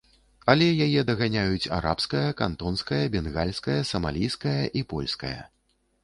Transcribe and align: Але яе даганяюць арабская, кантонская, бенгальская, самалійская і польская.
Але 0.51 0.67
яе 0.85 1.01
даганяюць 1.09 1.67
арабская, 1.77 2.23
кантонская, 2.39 3.01
бенгальская, 3.15 3.75
самалійская 3.91 4.55
і 4.81 4.83
польская. 4.95 5.35